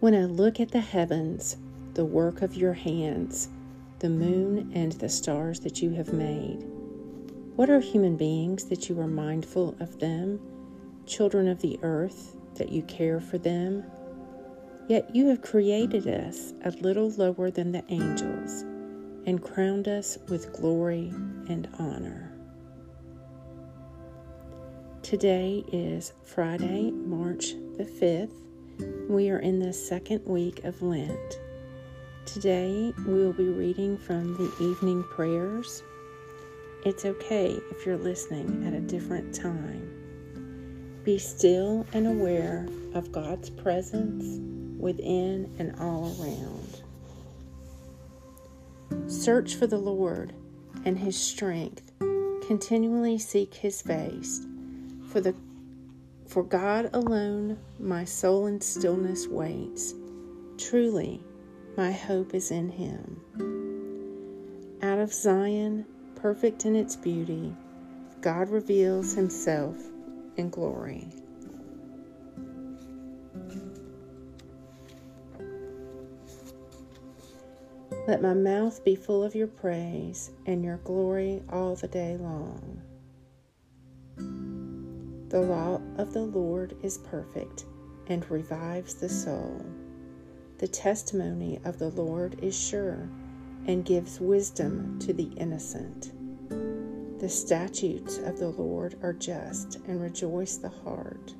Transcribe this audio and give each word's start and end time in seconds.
When 0.00 0.14
I 0.14 0.24
look 0.24 0.60
at 0.60 0.70
the 0.70 0.80
heavens, 0.80 1.56
the 1.94 2.04
work 2.04 2.42
of 2.42 2.54
your 2.54 2.74
hands, 2.74 3.48
the 4.00 4.10
moon 4.10 4.70
and 4.74 4.92
the 4.92 5.08
stars 5.08 5.60
that 5.60 5.80
you 5.80 5.90
have 5.90 6.12
made, 6.12 6.62
what 7.56 7.70
are 7.70 7.80
human 7.80 8.16
beings 8.16 8.64
that 8.64 8.88
you 8.88 9.00
are 9.00 9.06
mindful 9.06 9.76
of 9.80 10.00
them, 10.00 10.40
children 11.06 11.48
of 11.48 11.62
the 11.62 11.78
earth 11.82 12.36
that 12.56 12.70
you 12.70 12.82
care 12.82 13.20
for 13.20 13.38
them? 13.38 13.84
Yet 14.88 15.14
you 15.14 15.28
have 15.28 15.40
created 15.40 16.06
us 16.06 16.52
a 16.64 16.70
little 16.70 17.10
lower 17.10 17.50
than 17.50 17.72
the 17.72 17.84
angels 17.88 18.62
and 19.26 19.42
crowned 19.42 19.88
us 19.88 20.18
with 20.28 20.52
glory 20.52 21.08
and 21.48 21.68
honor. 21.78 22.32
Today 25.02 25.64
is 25.72 26.12
Friday, 26.24 26.90
March 26.90 27.52
the 27.78 27.84
5th. 27.84 28.43
We 29.08 29.28
are 29.28 29.38
in 29.38 29.58
the 29.58 29.72
second 29.74 30.24
week 30.24 30.64
of 30.64 30.80
Lent. 30.80 31.38
Today 32.24 32.94
we 33.06 33.12
will 33.12 33.34
be 33.34 33.48
reading 33.48 33.98
from 33.98 34.34
the 34.38 34.50
evening 34.64 35.04
prayers. 35.04 35.82
It's 36.86 37.04
okay 37.04 37.60
if 37.70 37.84
you're 37.84 37.98
listening 37.98 38.66
at 38.66 38.72
a 38.72 38.80
different 38.80 39.34
time. 39.34 41.02
Be 41.04 41.18
still 41.18 41.86
and 41.92 42.06
aware 42.06 42.66
of 42.94 43.12
God's 43.12 43.50
presence 43.50 44.40
within 44.80 45.54
and 45.58 45.78
all 45.78 46.16
around. 46.18 46.80
Search 49.10 49.54
for 49.54 49.66
the 49.66 49.76
Lord 49.76 50.32
and 50.86 50.98
his 50.98 51.16
strength. 51.16 51.92
Continually 52.46 53.18
seek 53.18 53.52
his 53.52 53.82
face. 53.82 54.46
For 55.08 55.20
the 55.20 55.34
for 56.26 56.42
God 56.42 56.90
alone 56.92 57.58
my 57.78 58.04
soul 58.04 58.46
in 58.46 58.60
stillness 58.60 59.26
waits. 59.26 59.94
Truly, 60.58 61.22
my 61.76 61.92
hope 61.92 62.34
is 62.34 62.50
in 62.50 62.70
him. 62.70 63.20
Out 64.82 64.98
of 64.98 65.12
Zion, 65.12 65.86
perfect 66.14 66.64
in 66.64 66.76
its 66.76 66.96
beauty, 66.96 67.54
God 68.20 68.48
reveals 68.48 69.14
himself 69.14 69.76
in 70.36 70.50
glory. 70.50 71.08
Let 78.06 78.20
my 78.20 78.34
mouth 78.34 78.84
be 78.84 78.96
full 78.96 79.22
of 79.22 79.34
your 79.34 79.46
praise 79.46 80.30
and 80.44 80.62
your 80.62 80.76
glory 80.78 81.42
all 81.50 81.74
the 81.74 81.88
day 81.88 82.18
long. 82.18 82.82
The 85.34 85.42
law 85.42 85.80
of 85.96 86.12
the 86.12 86.22
Lord 86.22 86.76
is 86.80 86.98
perfect 86.98 87.64
and 88.06 88.24
revives 88.30 88.94
the 88.94 89.08
soul. 89.08 89.66
The 90.58 90.68
testimony 90.68 91.58
of 91.64 91.80
the 91.80 91.88
Lord 91.88 92.38
is 92.40 92.56
sure 92.56 93.08
and 93.66 93.84
gives 93.84 94.20
wisdom 94.20 94.96
to 95.00 95.12
the 95.12 95.32
innocent. 95.36 96.12
The 97.18 97.28
statutes 97.28 98.18
of 98.18 98.38
the 98.38 98.50
Lord 98.50 98.96
are 99.02 99.12
just 99.12 99.80
and 99.88 100.00
rejoice 100.00 100.56
the 100.56 100.68
heart. 100.68 101.34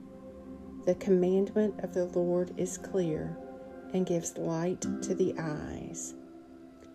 The 0.87 0.97
commandment 0.97 1.79
of 1.85 1.95
the 1.95 2.07
Lord 2.07 2.53
is 2.57 2.77
clear 2.77 3.37
and 3.93 4.05
gives 4.05 4.37
light 4.37 4.81
to 5.03 5.15
the 5.15 5.37
eyes. 5.39 6.15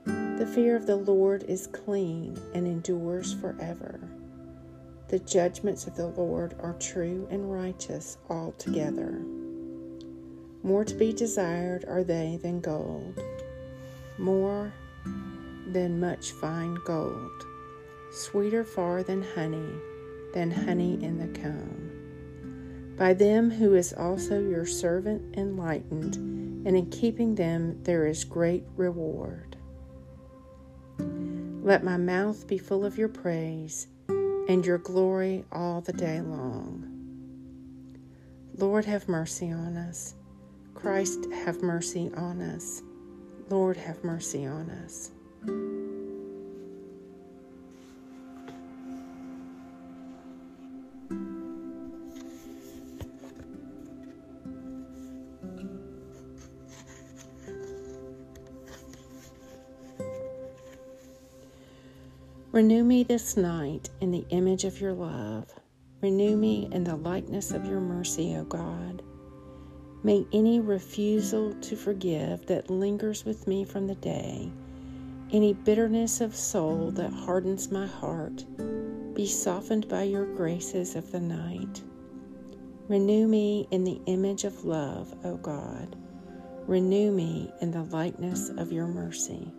The 0.03 0.51
fear 0.53 0.75
of 0.75 0.85
the 0.85 0.97
Lord 0.97 1.43
is 1.43 1.65
clean 1.65 2.37
and 2.53 2.67
endures 2.67 3.33
forever. 3.35 4.01
The 5.09 5.17
judgments 5.17 5.87
of 5.87 5.95
the 5.95 6.05
Lord 6.05 6.53
are 6.59 6.75
true 6.75 7.27
and 7.31 7.51
righteous 7.51 8.19
altogether. 8.29 9.19
More 10.61 10.85
to 10.85 10.93
be 10.93 11.13
desired 11.13 11.83
are 11.87 12.03
they 12.03 12.37
than 12.39 12.61
gold, 12.61 13.19
more 14.19 14.71
than 15.65 15.99
much 15.99 16.31
fine 16.33 16.77
gold, 16.85 17.31
sweeter 18.11 18.63
far 18.63 19.01
than 19.01 19.23
honey, 19.23 19.73
than 20.35 20.51
honey 20.51 21.03
in 21.03 21.17
the 21.17 21.39
comb. 21.39 22.95
By 22.95 23.15
them 23.15 23.49
who 23.49 23.73
is 23.73 23.93
also 23.93 24.39
your 24.39 24.67
servant 24.67 25.35
enlightened, 25.35 26.17
and 26.67 26.77
in 26.77 26.91
keeping 26.91 27.33
them 27.33 27.81
there 27.81 28.05
is 28.05 28.23
great 28.25 28.63
reward. 28.75 29.57
Let 30.99 31.83
my 31.83 31.97
mouth 31.97 32.45
be 32.45 32.59
full 32.59 32.85
of 32.85 32.99
your 32.99 33.09
praise 33.09 33.87
and 34.49 34.65
your 34.65 34.79
glory 34.79 35.45
all 35.51 35.79
the 35.79 35.93
day 35.93 36.19
long. 36.21 36.83
Lord, 38.57 38.83
have 38.83 39.07
mercy 39.07 39.51
on 39.51 39.77
us. 39.77 40.15
Christ, 40.73 41.27
have 41.45 41.61
mercy 41.61 42.11
on 42.17 42.41
us. 42.41 42.81
Lord, 43.49 43.77
have 43.77 44.03
mercy 44.03 44.47
on 44.47 44.71
us. 44.71 45.11
Renew 62.59 62.83
me 62.83 63.03
this 63.03 63.37
night 63.37 63.89
in 64.01 64.11
the 64.11 64.25
image 64.31 64.65
of 64.65 64.81
your 64.81 64.91
love. 64.91 65.47
Renew 66.01 66.35
me 66.35 66.67
in 66.73 66.83
the 66.83 66.97
likeness 66.97 67.51
of 67.51 67.65
your 67.65 67.79
mercy, 67.79 68.35
O 68.35 68.43
God. 68.43 69.01
May 70.03 70.27
any 70.33 70.59
refusal 70.59 71.53
to 71.53 71.77
forgive 71.77 72.45
that 72.47 72.69
lingers 72.69 73.23
with 73.23 73.47
me 73.47 73.63
from 73.63 73.87
the 73.87 73.95
day, 73.95 74.51
any 75.31 75.53
bitterness 75.53 76.19
of 76.19 76.35
soul 76.35 76.91
that 76.95 77.13
hardens 77.13 77.71
my 77.71 77.87
heart, 77.87 78.43
be 79.13 79.25
softened 79.25 79.87
by 79.87 80.03
your 80.03 80.25
graces 80.25 80.97
of 80.97 81.13
the 81.13 81.21
night. 81.21 81.81
Renew 82.89 83.25
me 83.25 83.69
in 83.71 83.85
the 83.85 84.01
image 84.07 84.43
of 84.43 84.65
love, 84.65 85.15
O 85.23 85.37
God. 85.37 85.95
Renew 86.67 87.13
me 87.13 87.53
in 87.61 87.71
the 87.71 87.83
likeness 87.83 88.49
of 88.49 88.73
your 88.73 88.87
mercy. 88.87 89.49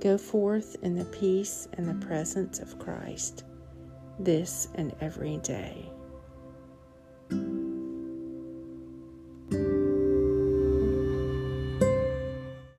Go 0.00 0.16
forth 0.16 0.76
in 0.82 0.96
the 0.96 1.04
peace 1.04 1.68
and 1.74 1.86
the 1.86 2.06
presence 2.06 2.58
of 2.58 2.78
Christ 2.78 3.44
this 4.18 4.68
and 4.74 4.94
every 5.00 5.38
day. 5.38 5.90